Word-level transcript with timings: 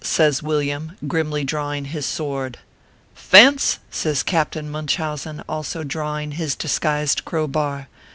says 0.03 0.39
Villiam, 0.39 0.93
grimly 1.07 1.43
drawing 1.43 1.85
his 1.85 2.07
sword." 2.07 2.57
Fence!" 3.13 3.77
says 3.91 4.23
Captain 4.23 4.67
Munchausen, 4.67 5.43
also 5.47 5.83
drawing 5.83 6.31
his 6.31 6.55
disguised 6.55 7.23
crowbar. 7.23 7.87